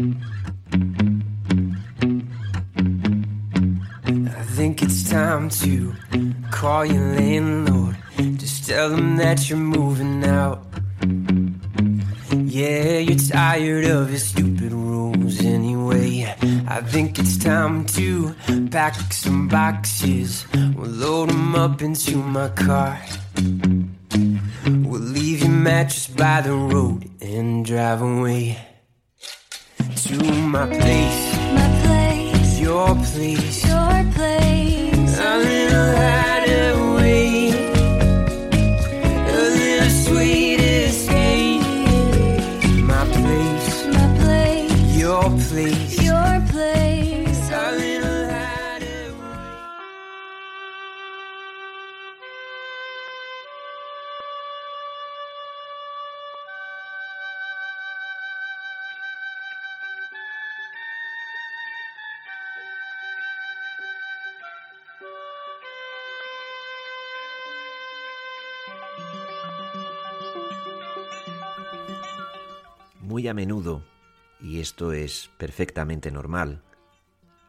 [0.00, 0.02] I
[4.56, 5.94] think it's time to
[6.50, 7.96] call your landlord.
[8.16, 10.64] Just tell him that you're moving out.
[12.32, 16.34] Yeah, you're tired of his stupid rules anyway.
[16.66, 18.34] I think it's time to
[18.70, 20.46] pack some boxes.
[20.54, 22.98] We'll load them up into my car.
[24.64, 28.69] We'll leave your mattress by the road and drive away
[30.04, 30.16] to
[30.54, 33.66] my place, My place, your place.
[33.66, 35.18] your place.
[35.18, 36.89] A little hideaway,
[73.00, 73.82] Muy a menudo,
[74.40, 76.62] y esto es perfectamente normal,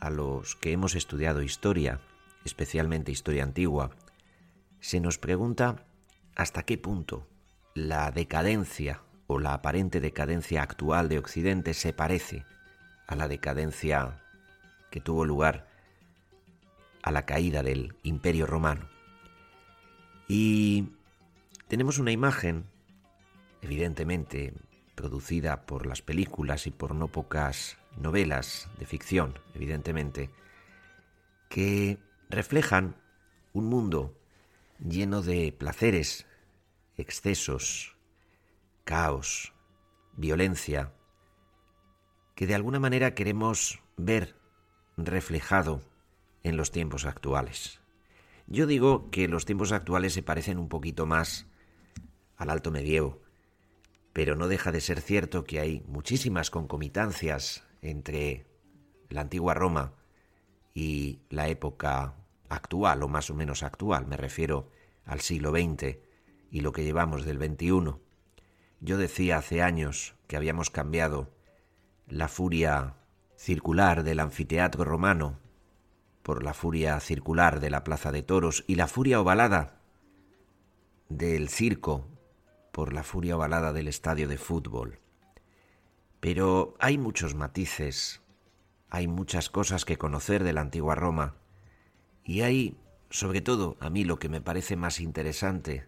[0.00, 2.00] a los que hemos estudiado historia,
[2.44, 3.90] especialmente historia antigua,
[4.80, 5.86] se nos pregunta
[6.34, 7.26] hasta qué punto
[7.74, 12.44] la decadencia o la aparente decadencia actual de Occidente se parece
[13.06, 14.20] a la decadencia
[14.90, 15.66] que tuvo lugar
[17.02, 18.88] a la caída del Imperio Romano.
[20.28, 20.88] Y
[21.74, 22.66] tenemos una imagen,
[23.60, 24.54] evidentemente
[24.94, 30.30] producida por las películas y por no pocas novelas de ficción, evidentemente,
[31.48, 31.98] que
[32.30, 32.94] reflejan
[33.54, 34.16] un mundo
[34.78, 36.28] lleno de placeres,
[36.96, 37.96] excesos,
[38.84, 39.52] caos,
[40.12, 40.92] violencia,
[42.36, 44.36] que de alguna manera queremos ver
[44.96, 45.82] reflejado
[46.44, 47.80] en los tiempos actuales.
[48.46, 51.48] Yo digo que los tiempos actuales se parecen un poquito más
[52.36, 53.22] al alto medievo,
[54.12, 58.46] pero no deja de ser cierto que hay muchísimas concomitancias entre
[59.08, 59.94] la antigua Roma
[60.72, 62.14] y la época
[62.48, 64.70] actual, o más o menos actual, me refiero
[65.04, 65.98] al siglo XX
[66.50, 67.96] y lo que llevamos del XXI.
[68.80, 71.30] Yo decía hace años que habíamos cambiado
[72.06, 72.96] la furia
[73.36, 75.38] circular del anfiteatro romano
[76.22, 79.80] por la furia circular de la plaza de toros y la furia ovalada
[81.08, 82.08] del circo
[82.74, 84.98] por la furia ovalada del estadio de fútbol.
[86.18, 88.20] Pero hay muchos matices,
[88.90, 91.36] hay muchas cosas que conocer de la antigua Roma
[92.24, 92.76] y hay,
[93.10, 95.86] sobre todo, a mí lo que me parece más interesante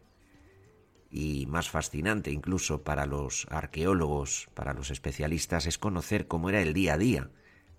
[1.11, 6.73] y más fascinante incluso para los arqueólogos, para los especialistas, es conocer cómo era el
[6.73, 7.31] día a día,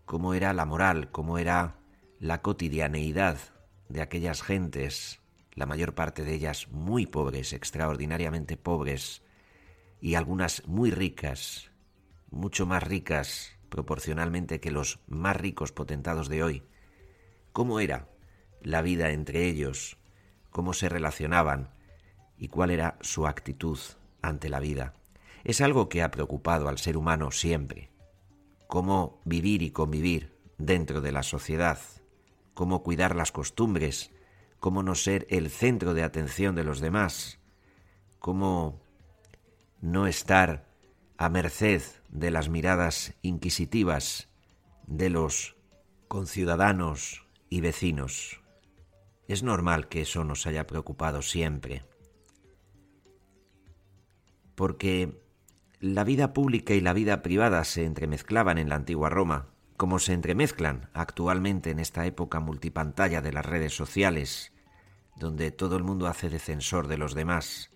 [0.04, 1.78] cómo era la moral, cómo era
[2.20, 3.38] la cotidianeidad
[3.88, 5.22] de aquellas gentes,
[5.58, 9.24] la mayor parte de ellas muy pobres, extraordinariamente pobres,
[10.00, 11.72] y algunas muy ricas,
[12.30, 16.64] mucho más ricas proporcionalmente que los más ricos potentados de hoy.
[17.54, 18.08] ¿Cómo era
[18.62, 19.98] la vida entre ellos?
[20.52, 21.72] ¿Cómo se relacionaban?
[22.38, 23.80] ¿Y cuál era su actitud
[24.22, 24.94] ante la vida?
[25.44, 27.90] Es algo que ha preocupado al ser humano siempre.
[28.68, 31.80] Cómo vivir y convivir dentro de la sociedad,
[32.54, 34.12] cómo cuidar las costumbres,
[34.60, 37.40] cómo no ser el centro de atención de los demás,
[38.20, 38.82] cómo
[39.82, 40.68] no estar
[41.18, 44.30] a merced de las miradas inquisitivas
[44.86, 45.56] de los
[46.08, 48.42] conciudadanos y vecinos.
[49.28, 51.84] Es normal que eso nos haya preocupado siempre,
[54.56, 55.22] porque
[55.80, 60.14] la vida pública y la vida privada se entremezclaban en la antigua Roma, como se
[60.14, 64.52] entremezclan actualmente en esta época multipantalla de las redes sociales,
[65.16, 67.72] donde todo el mundo hace defensor de los demás.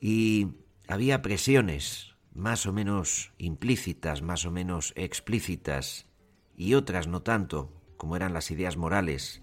[0.00, 0.48] Y
[0.86, 6.06] había presiones, más o menos implícitas, más o menos explícitas,
[6.54, 9.42] y otras no tanto, como eran las ideas morales,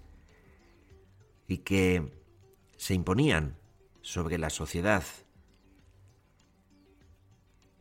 [1.48, 2.12] y que
[2.76, 3.58] se imponían
[4.02, 5.02] sobre la sociedad.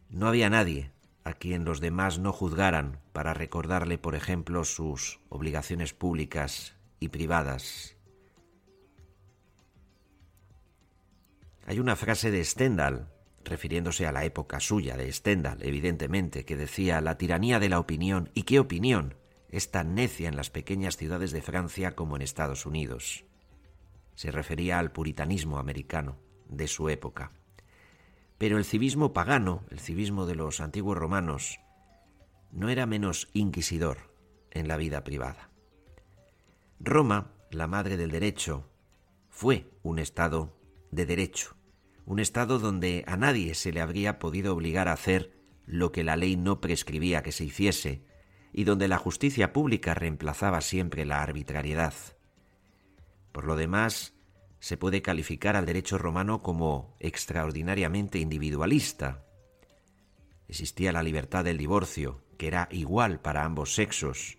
[0.09, 0.92] No había nadie
[1.23, 7.95] a quien los demás no juzgaran para recordarle, por ejemplo, sus obligaciones públicas y privadas.
[11.65, 13.09] Hay una frase de Stendhal,
[13.45, 18.29] refiriéndose a la época suya de Stendhal, evidentemente, que decía la tiranía de la opinión,
[18.33, 19.15] ¿y qué opinión?
[19.53, 23.23] es tan necia en las pequeñas ciudades de Francia como en Estados Unidos.
[24.15, 26.17] Se refería al puritanismo americano
[26.49, 27.31] de su época.
[28.43, 31.61] Pero el civismo pagano, el civismo de los antiguos romanos,
[32.51, 34.13] no era menos inquisidor
[34.51, 35.49] en la vida privada.
[36.81, 38.69] Roma, la madre del derecho,
[39.29, 40.59] fue un Estado
[40.91, 41.55] de derecho,
[42.05, 45.31] un Estado donde a nadie se le habría podido obligar a hacer
[45.65, 48.03] lo que la ley no prescribía que se hiciese,
[48.51, 51.93] y donde la justicia pública reemplazaba siempre la arbitrariedad.
[53.31, 54.12] Por lo demás,
[54.63, 59.25] se puede calificar al derecho romano como extraordinariamente individualista.
[60.47, 64.37] Existía la libertad del divorcio, que era igual para ambos sexos.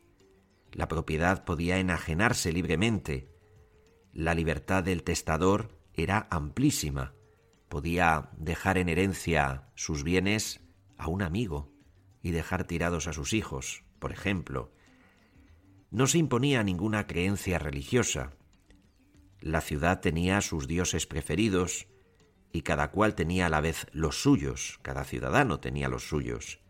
[0.72, 3.28] La propiedad podía enajenarse libremente.
[4.14, 7.12] La libertad del testador era amplísima.
[7.68, 10.62] Podía dejar en herencia sus bienes
[10.96, 11.70] a un amigo
[12.22, 14.70] y dejar tirados a sus hijos por ejemplo.
[15.90, 18.34] No se imponía ninguna creencia religiosa.
[19.44, 21.86] La ciudad tenía sus dioses preferidos
[22.50, 26.60] y cada cual tenía a la vez los suyos, cada ciudadano tenía los suyos.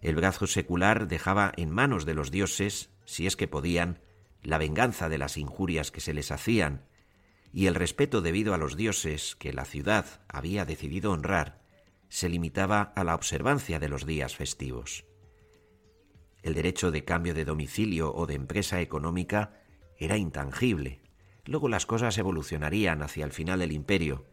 [0.00, 4.00] El brazo secular dejaba en manos de los dioses, si es que podían,
[4.42, 6.86] la venganza de las injurias que se les hacían,
[7.52, 11.60] y el respeto debido a los dioses que la ciudad había decidido honrar
[12.08, 15.04] se limitaba a la observancia de los días festivos.
[16.42, 19.60] El derecho de cambio de domicilio o de empresa económica
[19.98, 21.02] era intangible.
[21.50, 24.24] Luego las cosas evolucionarían hacia el final del imperio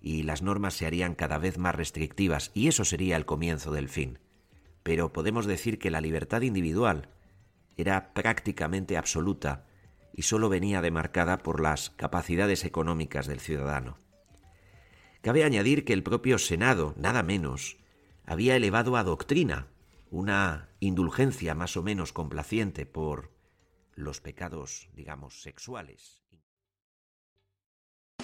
[0.00, 3.90] y las normas se harían cada vez más restrictivas y eso sería el comienzo del
[3.90, 4.20] fin.
[4.82, 7.10] Pero podemos decir que la libertad individual
[7.76, 9.66] era prácticamente absoluta
[10.14, 13.98] y sólo venía demarcada por las capacidades económicas del ciudadano.
[15.20, 17.76] Cabe añadir que el propio Senado, nada menos,
[18.24, 19.66] había elevado a doctrina
[20.10, 23.30] una indulgencia más o menos complaciente por
[23.94, 26.22] los pecados, digamos, sexuales.